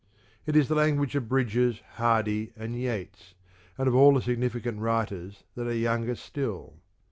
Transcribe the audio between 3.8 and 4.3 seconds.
of all the